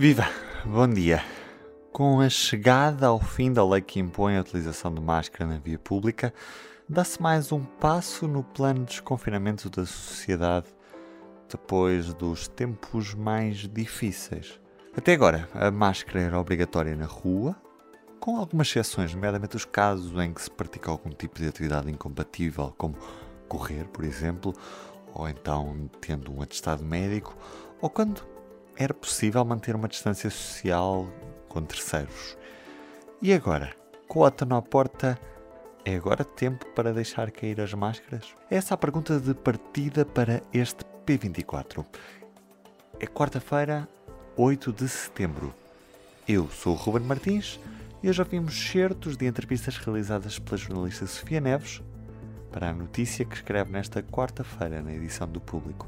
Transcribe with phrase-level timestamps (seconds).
[0.00, 0.26] Viva!
[0.64, 1.22] Bom dia!
[1.92, 5.78] Com a chegada ao fim da lei que impõe a utilização de máscara na via
[5.78, 6.32] pública,
[6.88, 10.68] dá-se mais um passo no plano de desconfinamento da sociedade
[11.50, 14.58] depois dos tempos mais difíceis.
[14.96, 17.54] Até agora, a máscara era obrigatória na rua,
[18.18, 22.72] com algumas exceções, nomeadamente os casos em que se pratica algum tipo de atividade incompatível,
[22.78, 22.96] como
[23.48, 24.54] correr, por exemplo,
[25.12, 27.36] ou então tendo um atestado médico,
[27.82, 28.29] ou quando
[28.80, 31.06] era possível manter uma distância social
[31.50, 32.34] com terceiros.
[33.20, 33.76] E agora?
[34.08, 35.18] Com o outono à porta,
[35.84, 38.34] é agora tempo para deixar cair as máscaras?
[38.50, 41.84] Essa é a pergunta de partida para este P24.
[42.98, 43.86] É quarta-feira,
[44.34, 45.54] 8 de setembro.
[46.26, 47.60] Eu sou o Ruben Martins
[48.02, 51.82] e hoje ouvimos certos de entrevistas realizadas pela jornalista Sofia Neves
[52.50, 55.86] para a notícia que escreve nesta quarta-feira na edição do Público.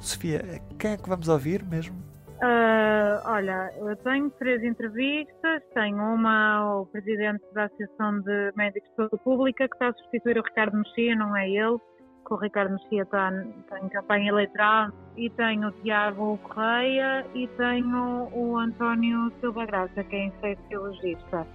[0.00, 2.10] Sofia, quem é que vamos ouvir mesmo?
[2.42, 5.62] Uh, olha, eu tenho três entrevistas.
[5.74, 10.38] Tenho uma ao presidente da Associação de Médicos de Saúde Pública, que está a substituir
[10.38, 11.78] o Ricardo Mexia, não é ele,
[12.26, 14.90] que o Ricardo Mexia está, está em campanha eleitoral.
[15.16, 21.46] E tenho o Tiago Correia e tenho o António Silva Graça, que é infecciologista.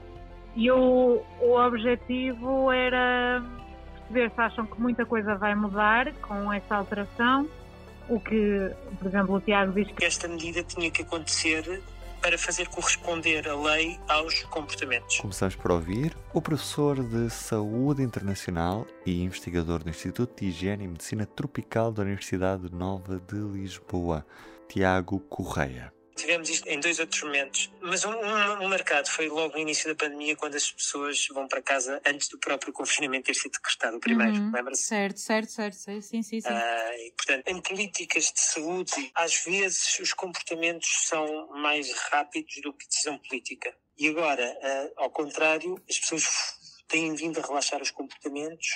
[0.56, 3.44] E o, o objetivo era
[4.08, 7.46] perceber se acham que muita coisa vai mudar com esta alteração.
[8.10, 10.06] O que, por exemplo, o Tiago diz que.
[10.06, 11.82] Esta medida tinha que acontecer
[12.22, 15.20] para fazer corresponder a lei aos comportamentos.
[15.20, 20.88] Começamos por ouvir o professor de Saúde Internacional e investigador do Instituto de Higiene e
[20.88, 24.26] Medicina Tropical da Universidade Nova de Lisboa,
[24.68, 25.97] Tiago Correia.
[26.18, 29.88] Tivemos isto em dois outros momentos, mas um, um, um, marcado foi logo no início
[29.88, 33.98] da pandemia, quando as pessoas vão para casa antes do próprio confinamento ter sido decretado
[33.98, 34.52] o primeiro, uhum.
[34.52, 34.84] lembra-se?
[34.84, 36.40] Certo, certo, certo, sim, sim, sim.
[36.40, 42.74] Uh, e, portanto, em políticas de saúde, às vezes os comportamentos são mais rápidos do
[42.74, 43.74] que decisão política.
[43.98, 46.26] E agora, uh, ao contrário, as pessoas
[46.88, 48.68] têm vindo a relaxar os comportamentos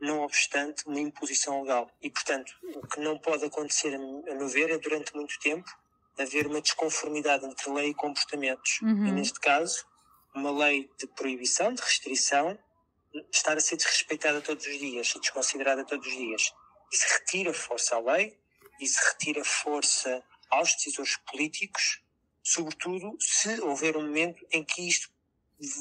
[0.00, 1.90] não obstante uma imposição legal.
[2.00, 5.70] E, portanto, o que não pode acontecer, a meu ver, é durante muito tempo
[6.20, 8.80] haver uma desconformidade entre lei e comportamentos.
[8.82, 9.06] Uhum.
[9.06, 9.84] E neste caso,
[10.34, 12.58] uma lei de proibição, de restrição,
[13.32, 16.52] estar a ser desrespeitada todos os dias e desconsiderada todos os dias.
[16.92, 18.38] Isso retira força à lei,
[18.80, 22.00] isso retira força aos decisores políticos,
[22.42, 25.08] sobretudo se houver um momento em que isto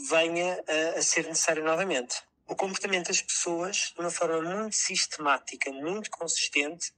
[0.10, 2.22] venha a, a ser necessário novamente.
[2.48, 6.92] O comportamento das pessoas, de uma forma muito sistemática, muito consistente,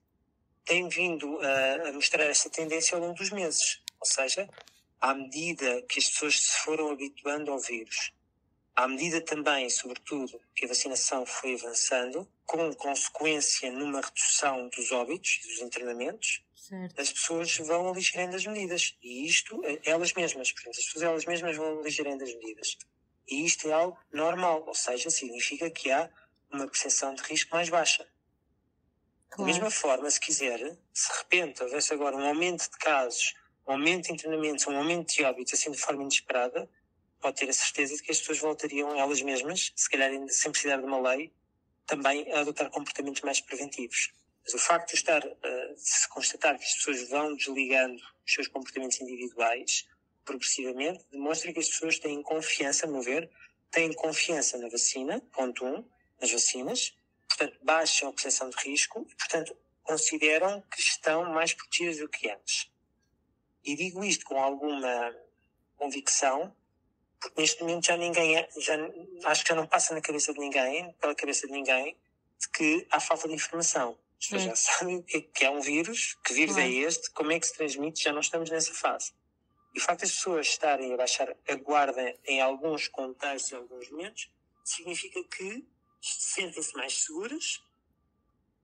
[0.65, 3.81] tem vindo a, a mostrar essa tendência ao longo dos meses.
[3.99, 4.49] Ou seja,
[4.99, 8.11] à medida que as pessoas se foram habituando ao vírus,
[8.75, 15.39] à medida também, sobretudo, que a vacinação foi avançando, com consequência numa redução dos óbitos
[15.43, 16.99] e dos internamentos, certo.
[16.99, 18.97] as pessoas vão aligerando as medidas.
[19.01, 22.77] E isto, eh, elas mesmas, portanto, as pessoas elas mesmas vão aligerando as medidas.
[23.27, 26.09] E isto é algo normal, ou seja, significa que há
[26.51, 28.07] uma percepção de risco mais baixa.
[29.31, 29.49] Claro.
[29.49, 30.59] Da mesma forma, se quiser,
[30.93, 33.33] se de repente houvesse agora um aumento de casos,
[33.65, 36.69] um aumento de internamentos, um aumento de óbitos, assim de forma inesperada,
[37.21, 40.77] pode ter a certeza de que as pessoas voltariam elas mesmas, se calhar sem precisar
[40.77, 41.31] de uma lei,
[41.85, 44.11] também a adotar comportamentos mais preventivos.
[44.43, 48.47] Mas o facto de estar, uh, se constatar que as pessoas vão desligando os seus
[48.49, 49.87] comportamentos individuais
[50.25, 53.29] progressivamente, demonstra que as pessoas têm confiança, a meu ver,
[53.69, 55.85] têm confiança na vacina, ponto um,
[56.19, 56.93] nas vacinas,
[57.37, 62.29] portanto, baixam a percepção de risco e, portanto, consideram que estão mais protegidas do que
[62.29, 62.71] antes.
[63.63, 65.15] E digo isto com alguma
[65.77, 66.55] convicção,
[67.19, 68.75] porque neste momento já ninguém, é, já,
[69.25, 71.97] acho que já não passa na cabeça de ninguém, pela cabeça de ninguém,
[72.39, 73.97] de que há falta de informação.
[74.19, 77.47] As pessoas já sabem que é um vírus, que vírus é este, como é que
[77.47, 79.13] se transmite, já não estamos nessa fase.
[79.73, 83.89] E o facto das pessoas estarem a baixar a guarda em alguns contextos, em alguns
[83.89, 84.31] momentos,
[84.63, 85.65] significa que
[86.01, 87.61] sentem-se mais seguras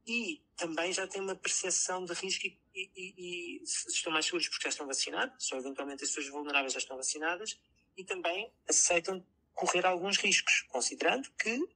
[0.05, 4.47] e também já têm uma percepção de risco e, e, e, e, estão mais seguros
[4.47, 7.59] porque já estão vacinados, só eventualmente as pessoas vulneráveis já estão vacinadas
[7.95, 11.67] e também aceitam correr alguns riscos, considerando que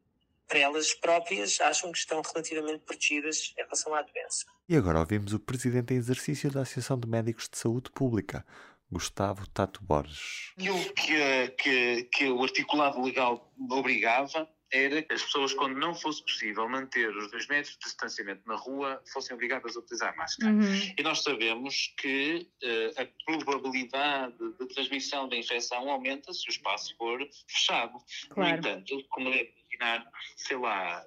[0.52, 4.46] para elas próprias, acham que estão relativamente protegidas em relação à doença.
[4.68, 8.46] E agora ouvimos o presidente em exercício da Associação de Médicos de Saúde Pública,
[8.92, 10.52] Gustavo Tato Borges.
[10.58, 16.24] Aquilo que, que, que o articulado legal obrigava era que as pessoas, quando não fosse
[16.24, 20.52] possível manter os dois metros de distanciamento na rua, fossem obrigadas a utilizar máscara.
[20.52, 20.94] Uhum.
[20.98, 26.96] E nós sabemos que uh, a probabilidade de transmissão da infecção aumenta se o espaço
[26.98, 27.98] for fechado.
[28.30, 28.50] Claro.
[28.50, 29.50] No entanto, como é
[29.82, 31.04] imaginar, sei lá,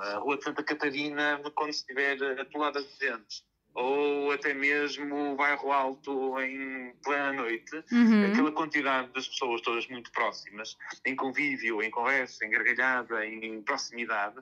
[0.00, 5.72] a Rua de Santa Catarina quando estiver atolada de gente ou até mesmo o bairro
[5.72, 8.26] alto em plena noite, Uhum.
[8.26, 14.36] aquela quantidade das pessoas todas muito próximas, em convívio, em conversa, em gargalhada, em proximidade,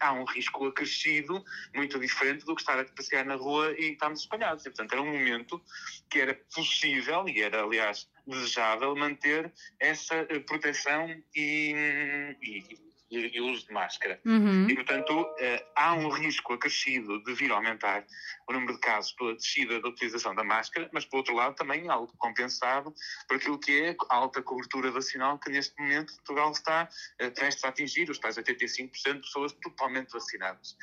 [0.00, 4.20] há um risco acrescido muito diferente do que estar a passear na rua e estarmos
[4.20, 4.64] espalhados.
[4.64, 5.60] E, portanto, era um momento
[6.10, 13.46] que era possível e era, aliás, desejável manter essa eh, proteção e, e, e o
[13.52, 14.18] uso de máscara.
[14.24, 14.68] Uhum.
[14.68, 18.04] E, portanto, eh, há um risco acrescido de vir a aumentar
[18.48, 21.88] o número de casos pela descida da utilização da máscara, mas, por outro lado, também
[21.90, 22.94] algo compensado
[23.28, 26.88] por aquilo que é a alta cobertura vacinal que, neste momento, Portugal está
[27.18, 30.76] eh, prestes a atingir, os tais 85% de pessoas totalmente vacinadas.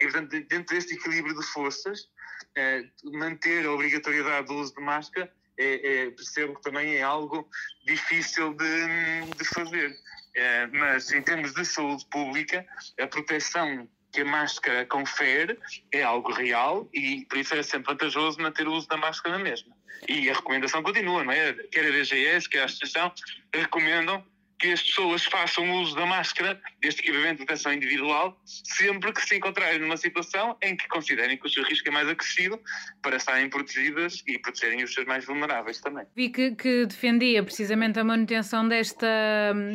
[0.00, 2.08] E, portanto, de- dentro deste equilíbrio de forças,
[2.56, 7.48] eh, manter a obrigatoriedade do uso de máscara é, é- percebo que também é algo
[7.84, 9.94] difícil de, de fazer.
[10.34, 12.66] Eh, mas em termos de saúde pública,
[13.00, 15.58] a proteção que a máscara confere
[15.92, 19.44] é algo real e por isso é sempre vantajoso manter o uso da máscara na
[19.44, 19.74] mesma.
[20.08, 21.52] E a recomendação continua, não é?
[21.70, 23.12] Quer a DGS, quer a Associação,
[23.52, 24.24] recomendam
[24.60, 29.36] que as pessoas façam uso da máscara, deste equipamento de proteção individual, sempre que se
[29.36, 32.60] encontrarem numa situação em que considerem que o seu risco é mais acrescido
[33.00, 36.04] para estarem protegidas e protegerem os seus mais vulneráveis também.
[36.14, 39.06] Vi que, que defendia precisamente a manutenção desta,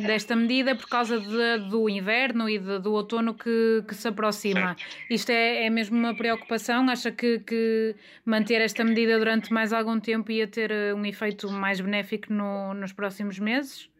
[0.06, 4.76] desta medida por causa de- do inverno e de- do outono que, que se aproxima.
[5.10, 6.88] Isto é, é mesmo uma preocupação?
[6.88, 11.50] Acha que, que manter esta medida durante mais algum tempo ia ter eh, um efeito
[11.50, 13.90] mais benéfico no- nos próximos meses?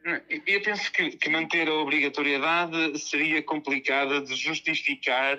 [0.47, 5.39] Eu penso que, que manter a obrigatoriedade seria complicada de justificar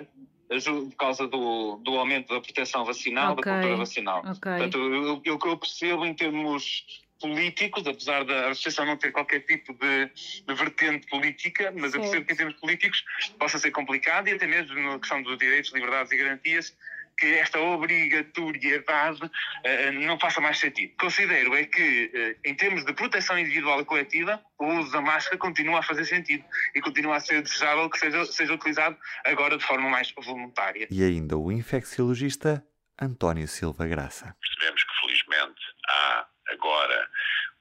[0.64, 4.20] por causa do, do aumento da proteção vacinal, Ok, da cultura vacinal.
[4.20, 4.32] ok.
[4.40, 6.84] Portanto, eu- eu- o que eu percebo em termos
[7.20, 10.06] políticos, apesar da associação não ter qualquer tipo de,
[10.46, 12.26] de vertente política, mas eu percebo Certo.
[12.26, 13.04] que em termos políticos
[13.38, 16.76] possa ser complicado e até mesmo na questão dos direitos, liberdades e garantias,
[17.18, 19.30] que esta obrigatoriedade
[19.64, 20.92] eh, não faça mais sentido.
[20.98, 25.36] Considero é que, eh, em termos de proteção individual e coletiva, o uso da máscara
[25.36, 26.44] continua a fazer sentido
[26.74, 30.86] e continua a ser desejável que seja, seja utilizado agora de forma mais voluntária.
[30.90, 32.64] E ainda o infecciologista
[33.00, 34.34] António Silva Graça.
[34.40, 37.08] percebemos que felizmente há agora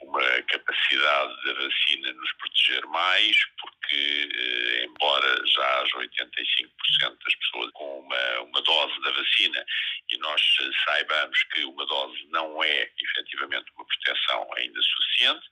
[0.01, 7.71] uma capacidade da vacina nos proteger mais, porque eh, embora já haja 85% das pessoas
[7.73, 9.65] com uma, uma dose da vacina
[10.09, 15.47] e nós eh, saibamos que uma dose não é efetivamente uma proteção ainda suficiente,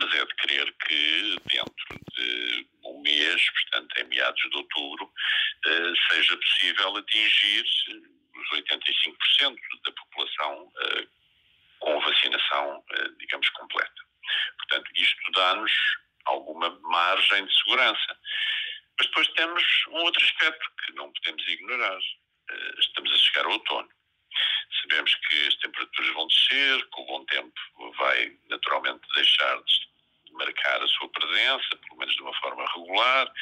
[0.00, 5.12] mas é de crer que dentro de um mês, portanto em meados de outubro,
[5.66, 7.64] eh, seja possível atingir
[8.34, 10.72] os 85% da população
[13.40, 14.02] digamos, completa.
[14.58, 15.72] Portanto, isto dá-nos
[16.26, 18.18] alguma margem de segurança.
[18.98, 21.98] Mas depois temos um outro aspecto que não podemos ignorar.
[22.50, 23.88] Eh, Estamos a chegar ao outono.
[24.82, 30.82] Sabemos que as temperaturas vão descer, que o bom tempo vai naturalmente deixar de marcar
[30.82, 33.32] a sua presença, pelo menos de uma forma regular.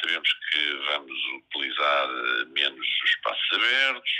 [0.00, 4.12] Sabemos que vamos utilizar eh, menos os espaços abertos.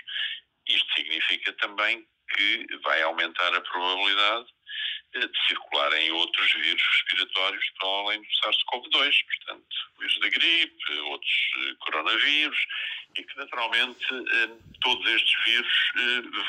[0.69, 4.47] Isto significa também que vai aumentar a probabilidade
[5.15, 11.51] eh, de circularem outros vírus respiratórios para além do SARS-CoV-2, portanto, vírus da gripe, outros
[11.57, 12.59] eh, coronavírus,
[13.17, 14.51] e que naturalmente eh,
[14.81, 15.73] todos estes vírus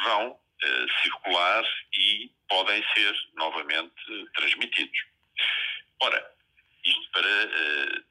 [0.05, 0.39] vão
[1.01, 1.65] circular
[1.97, 3.93] e podem ser novamente
[4.33, 4.97] transmitidos.
[5.99, 6.25] Ora,
[6.85, 8.03] isto para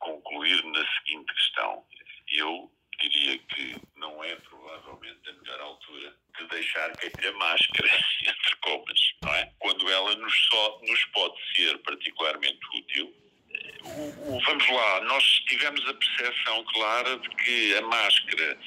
[0.00, 1.84] concluir na seguinte questão,
[2.32, 2.68] eu
[3.00, 7.88] diria que não é provavelmente a melhor altura de deixar cair a máscara,
[8.26, 9.52] entre comas, não é?
[9.58, 13.14] Quando ela nos, só, nos pode ser particularmente útil.
[13.52, 18.58] Eh, o- o- vamos lá, nós tivemos a percepção clara de que a máscara,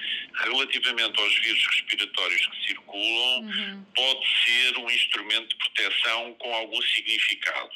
[0.44, 7.72] relativamente aos vírus respiratórios que circulam, pode ser um instrumento de proteção com algum significado.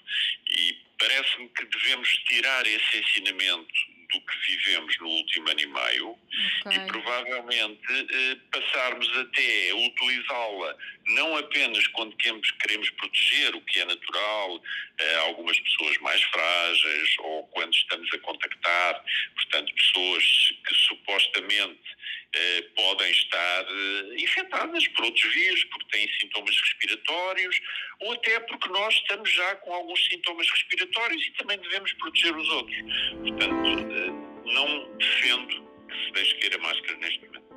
[0.49, 6.17] E parece-me que devemos tirar esse ensinamento do que vivemos no último ano e meio
[6.65, 6.77] okay.
[6.77, 13.79] e provavelmente eh, passarmos até a utilizá-la não apenas quando queremos, queremos proteger o que
[13.79, 14.61] é natural,
[14.99, 19.03] eh, algumas pessoas mais frágeis ou quando estamos a contactar,
[19.35, 20.23] portanto, pessoas
[20.67, 21.97] que supostamente
[22.33, 27.61] eh, podem estar eh, infectadas por outros vírus, porque têm sintomas respiratórios,
[28.01, 32.49] ou até porque nós estamos já com alguns sintomas respiratórios e também devemos proteger os
[32.49, 32.77] outros.
[33.23, 33.96] Portanto,
[34.45, 37.47] não defendo que se deixe cair a máscara neste momento.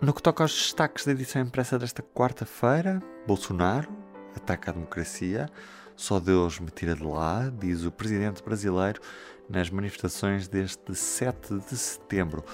[0.00, 3.88] No que toca aos destaques da edição impressa desta quarta-feira, Bolsonaro
[4.34, 5.48] ataca a democracia,
[5.96, 9.00] só Deus me tira de lá, diz o presidente brasileiro
[9.48, 12.44] nas manifestações deste 7 de setembro.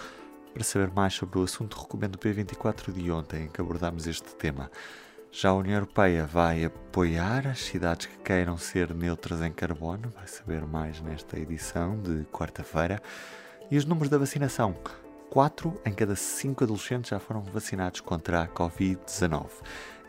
[0.55, 4.35] Para saber mais sobre o assunto, recomendo o P24 de ontem, em que abordámos este
[4.37, 4.71] tema.
[5.35, 10.27] Já a União Europeia vai apoiar as cidades que queiram ser neutras em carbono, vai
[10.27, 13.03] saber mais nesta edição de quarta-feira.
[13.71, 14.77] E os números da vacinação.
[15.31, 19.47] 4 em cada 5 adolescentes já foram vacinados contra a Covid-19.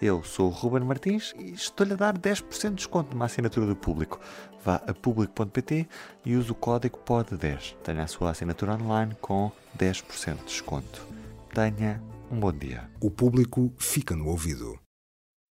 [0.02, 3.78] Eu sou o Ruben Martins e estou-lhe a dar 10% de desconto numa assinatura do
[3.78, 4.20] público.
[4.62, 5.88] Vá a público.pt
[6.26, 7.78] e use o código POD10.
[7.82, 9.50] Tenha a sua assinatura online com
[9.80, 11.08] 10% de desconto.
[11.54, 12.90] Tenha um bom dia.
[13.00, 14.78] O público fica no ouvido.